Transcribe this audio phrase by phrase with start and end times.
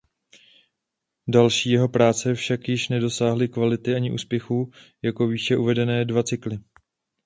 [1.27, 6.57] Další jeho práce však již nedosáhly kvality ani úspěchu jako výše uvedené dva cykly.